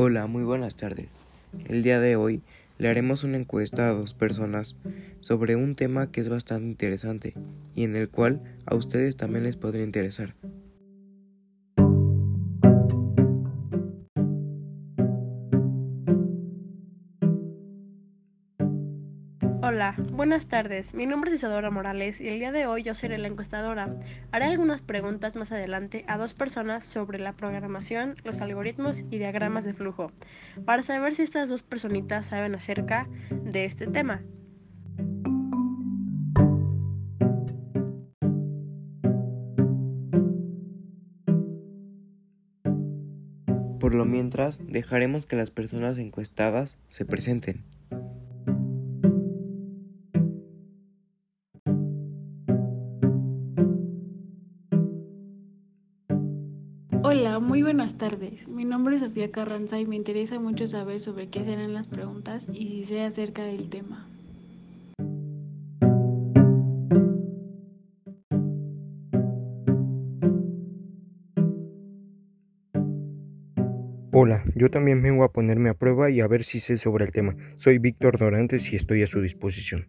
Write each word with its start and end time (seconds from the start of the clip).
Hola, 0.00 0.28
muy 0.28 0.44
buenas 0.44 0.76
tardes. 0.76 1.18
El 1.66 1.82
día 1.82 1.98
de 1.98 2.14
hoy 2.14 2.40
le 2.78 2.88
haremos 2.88 3.24
una 3.24 3.36
encuesta 3.36 3.88
a 3.88 3.92
dos 3.92 4.14
personas 4.14 4.76
sobre 5.18 5.56
un 5.56 5.74
tema 5.74 6.12
que 6.12 6.20
es 6.20 6.28
bastante 6.28 6.68
interesante 6.68 7.34
y 7.74 7.82
en 7.82 7.96
el 7.96 8.08
cual 8.08 8.40
a 8.64 8.76
ustedes 8.76 9.16
también 9.16 9.42
les 9.42 9.56
podría 9.56 9.82
interesar. 9.82 10.36
Hola, 19.70 19.94
buenas 19.98 20.46
tardes. 20.46 20.94
Mi 20.94 21.04
nombre 21.04 21.28
es 21.28 21.36
Isadora 21.36 21.70
Morales 21.70 22.22
y 22.22 22.28
el 22.28 22.38
día 22.38 22.52
de 22.52 22.66
hoy 22.66 22.82
yo 22.82 22.94
seré 22.94 23.18
la 23.18 23.28
encuestadora. 23.28 23.94
Haré 24.32 24.46
algunas 24.46 24.80
preguntas 24.80 25.36
más 25.36 25.52
adelante 25.52 26.06
a 26.08 26.16
dos 26.16 26.32
personas 26.32 26.86
sobre 26.86 27.18
la 27.18 27.34
programación, 27.34 28.16
los 28.24 28.40
algoritmos 28.40 29.04
y 29.10 29.18
diagramas 29.18 29.66
de 29.66 29.74
flujo, 29.74 30.06
para 30.64 30.80
saber 30.80 31.14
si 31.14 31.22
estas 31.22 31.50
dos 31.50 31.64
personitas 31.64 32.24
saben 32.24 32.54
acerca 32.54 33.06
de 33.30 33.66
este 33.66 33.86
tema. 33.86 34.22
Por 43.78 43.94
lo 43.94 44.06
mientras, 44.06 44.60
dejaremos 44.66 45.26
que 45.26 45.36
las 45.36 45.50
personas 45.50 45.98
encuestadas 45.98 46.78
se 46.88 47.04
presenten. 47.04 47.66
Hola, 57.10 57.38
muy 57.38 57.62
buenas 57.62 57.96
tardes. 57.96 58.48
Mi 58.48 58.66
nombre 58.66 58.96
es 58.96 59.00
Sofía 59.00 59.30
Carranza 59.30 59.80
y 59.80 59.86
me 59.86 59.96
interesa 59.96 60.38
mucho 60.38 60.66
saber 60.66 61.00
sobre 61.00 61.30
qué 61.30 61.42
serán 61.42 61.72
las 61.72 61.86
preguntas 61.86 62.46
y 62.52 62.66
si 62.66 62.82
sé 62.84 63.00
acerca 63.00 63.44
del 63.44 63.70
tema. 63.70 64.06
Hola, 74.12 74.44
yo 74.54 74.70
también 74.70 75.02
vengo 75.02 75.24
a 75.24 75.32
ponerme 75.32 75.70
a 75.70 75.78
prueba 75.78 76.10
y 76.10 76.20
a 76.20 76.28
ver 76.28 76.44
si 76.44 76.60
sé 76.60 76.76
sobre 76.76 77.06
el 77.06 77.10
tema. 77.10 77.34
Soy 77.56 77.78
Víctor 77.78 78.18
Dorantes 78.18 78.70
y 78.70 78.76
estoy 78.76 79.02
a 79.02 79.06
su 79.06 79.22
disposición. 79.22 79.88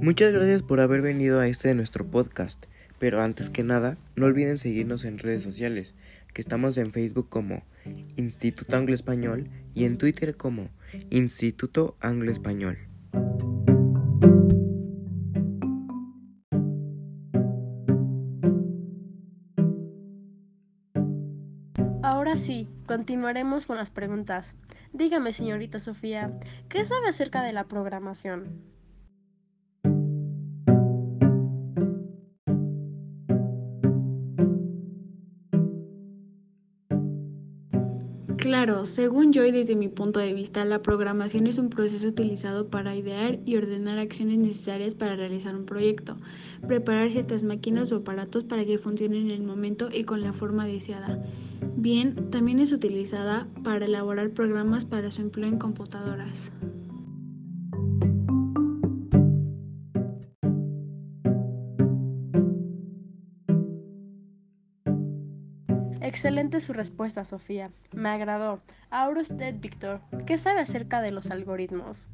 Muchas 0.00 0.32
gracias 0.32 0.62
por 0.62 0.80
haber 0.80 1.00
venido 1.00 1.40
a 1.40 1.48
este 1.48 1.68
de 1.68 1.74
nuestro 1.74 2.06
podcast, 2.06 2.66
pero 2.98 3.22
antes 3.22 3.50
que 3.50 3.64
nada, 3.64 3.96
no 4.14 4.26
olviden 4.26 4.58
seguirnos 4.58 5.04
en 5.04 5.18
redes 5.18 5.42
sociales, 5.42 5.94
que 6.32 6.42
estamos 6.42 6.76
en 6.76 6.92
Facebook 6.92 7.28
como 7.28 7.64
Instituto 8.16 8.76
Anglo 8.76 8.94
Español 8.94 9.48
y 9.74 9.84
en 9.84 9.98
Twitter 9.98 10.36
como 10.36 10.68
Instituto 11.10 11.96
Anglo 12.00 12.30
Español. 12.30 12.78
Ahora 22.02 22.36
sí, 22.36 22.68
continuaremos 22.86 23.66
con 23.66 23.76
las 23.76 23.90
preguntas. 23.90 24.54
Dígame, 24.92 25.32
señorita 25.32 25.80
Sofía, 25.80 26.38
¿qué 26.68 26.84
sabe 26.84 27.08
acerca 27.08 27.42
de 27.42 27.52
la 27.52 27.64
programación? 27.64 28.75
Claro, 38.46 38.86
según 38.86 39.32
yo 39.32 39.44
y 39.44 39.50
desde 39.50 39.74
mi 39.74 39.88
punto 39.88 40.20
de 40.20 40.32
vista, 40.32 40.64
la 40.64 40.80
programación 40.80 41.48
es 41.48 41.58
un 41.58 41.68
proceso 41.68 42.06
utilizado 42.06 42.68
para 42.68 42.94
idear 42.94 43.40
y 43.44 43.56
ordenar 43.56 43.98
acciones 43.98 44.38
necesarias 44.38 44.94
para 44.94 45.16
realizar 45.16 45.56
un 45.56 45.66
proyecto, 45.66 46.16
preparar 46.64 47.10
ciertas 47.10 47.42
máquinas 47.42 47.90
o 47.90 47.96
aparatos 47.96 48.44
para 48.44 48.64
que 48.64 48.78
funcionen 48.78 49.22
en 49.22 49.30
el 49.32 49.42
momento 49.42 49.88
y 49.92 50.04
con 50.04 50.20
la 50.20 50.32
forma 50.32 50.64
deseada. 50.64 51.20
Bien, 51.74 52.30
también 52.30 52.60
es 52.60 52.70
utilizada 52.70 53.48
para 53.64 53.86
elaborar 53.86 54.30
programas 54.30 54.84
para 54.84 55.10
su 55.10 55.22
empleo 55.22 55.48
en 55.48 55.58
computadoras. 55.58 56.52
Excelente 66.06 66.60
su 66.60 66.72
respuesta, 66.72 67.24
Sofía. 67.24 67.72
Me 67.92 68.10
agradó. 68.10 68.60
Ahora 68.90 69.22
usted, 69.22 69.56
Víctor, 69.58 70.02
¿qué 70.24 70.38
sabe 70.38 70.60
acerca 70.60 71.02
de 71.02 71.10
los 71.10 71.32
algoritmos? 71.32 72.08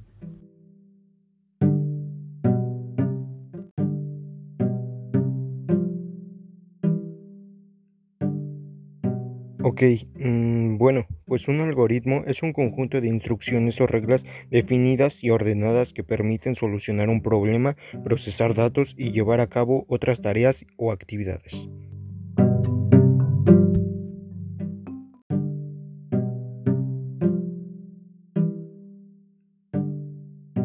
Ok, 9.63 9.83
mm, 10.15 10.79
bueno, 10.79 11.05
pues 11.27 11.47
un 11.49 11.61
algoritmo 11.61 12.23
es 12.25 12.43
un 12.43 12.55
conjunto 12.55 12.99
de 12.99 13.09
instrucciones 13.09 13.79
o 13.83 13.87
reglas 13.87 14.25
definidas 14.51 15.23
y 15.23 15.29
ordenadas 15.29 15.93
que 15.93 16.03
permiten 16.03 16.55
solucionar 16.55 17.11
un 17.11 17.21
problema, 17.21 17.77
procesar 18.03 18.55
datos 18.55 18.95
y 18.97 19.13
llevar 19.13 19.41
a 19.41 19.49
cabo 19.49 19.85
otras 19.87 20.23
tareas 20.23 20.65
o 20.79 20.93
actividades. 20.93 21.69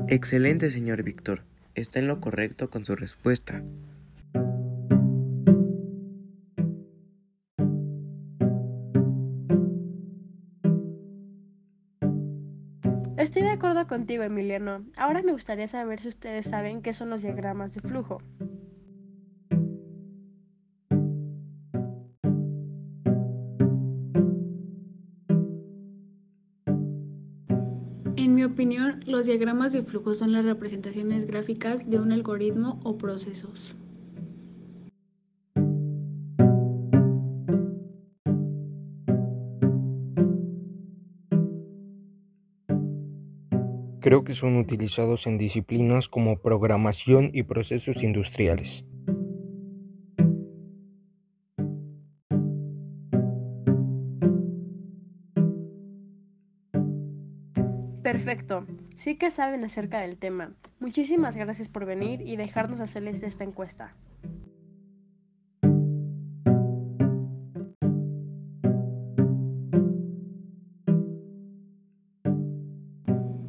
Excelente, 0.10 0.72
señor 0.72 1.04
Víctor. 1.04 1.44
Está 1.76 2.00
en 2.00 2.08
lo 2.08 2.22
correcto 2.22 2.70
con 2.70 2.86
su 2.86 2.96
respuesta. 2.96 3.62
Estoy 13.18 13.42
de 13.42 13.50
acuerdo 13.50 13.86
contigo, 13.88 14.24
Emiliano. 14.24 14.86
Ahora 14.96 15.22
me 15.24 15.34
gustaría 15.34 15.68
saber 15.68 16.00
si 16.00 16.08
ustedes 16.08 16.46
saben 16.46 16.82
qué 16.82 16.94
son 16.94 17.10
los 17.10 17.22
diagramas 17.22 17.76
de 17.76 17.82
flujo. 17.82 18.22
Opinión, 28.48 29.02
los 29.06 29.26
diagramas 29.26 29.72
de 29.72 29.84
flujo 29.84 30.16
son 30.16 30.32
las 30.32 30.44
representaciones 30.44 31.26
gráficas 31.26 31.90
de 31.90 32.00
un 32.00 32.12
algoritmo 32.12 32.80
o 32.84 32.98
procesos. 32.98 33.76
Creo 44.00 44.24
que 44.24 44.34
son 44.34 44.56
utilizados 44.56 45.28
en 45.28 45.38
disciplinas 45.38 46.08
como 46.08 46.40
programación 46.40 47.30
y 47.34 47.44
procesos 47.44 48.04
industriales. 48.04 48.86
Perfecto. 58.08 58.66
Sí 58.96 59.18
que 59.18 59.30
saben 59.30 59.66
acerca 59.66 60.00
del 60.00 60.18
tema. 60.18 60.54
Muchísimas 60.80 61.36
gracias 61.36 61.68
por 61.68 61.86
venir 61.86 62.22
y 62.22 62.38
dejarnos 62.38 62.80
hacerles 62.80 63.22
esta 63.22 63.44
encuesta. 63.44 63.98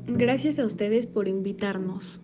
Gracias 0.09 0.59
a 0.59 0.67
ustedes 0.67 1.07
por 1.07 1.29
invitarnos. 1.29 2.21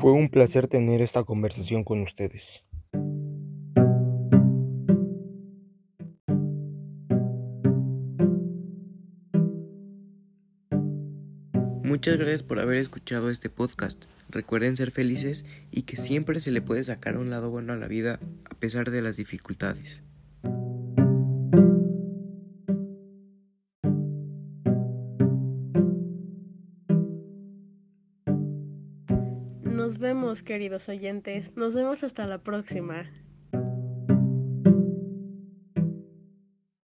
Fue 0.00 0.12
un 0.12 0.30
placer 0.30 0.66
tener 0.66 1.02
esta 1.02 1.24
conversación 1.24 1.84
con 1.84 2.00
ustedes. 2.00 2.64
Muchas 11.84 12.16
gracias 12.16 12.42
por 12.42 12.60
haber 12.60 12.78
escuchado 12.78 13.28
este 13.28 13.50
podcast. 13.50 14.04
Recuerden 14.30 14.74
ser 14.74 14.90
felices 14.90 15.44
y 15.70 15.82
que 15.82 15.98
siempre 15.98 16.40
se 16.40 16.50
le 16.50 16.62
puede 16.62 16.82
sacar 16.82 17.18
un 17.18 17.28
lado 17.28 17.50
bueno 17.50 17.74
a 17.74 17.76
la 17.76 17.86
vida 17.86 18.20
a 18.48 18.54
pesar 18.54 18.90
de 18.90 19.02
las 19.02 19.18
dificultades. 19.18 20.02
Nos 29.80 29.96
vemos, 29.96 30.42
queridos 30.42 30.90
oyentes. 30.90 31.56
Nos 31.56 31.74
vemos 31.74 32.04
hasta 32.04 32.26
la 32.26 32.36
próxima. 32.36 33.06